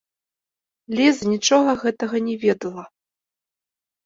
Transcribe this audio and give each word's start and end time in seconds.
Ліза 0.99 1.23
нічога 1.33 1.71
гэтага 1.83 2.15
не 2.31 2.35
ведала. 2.45 2.83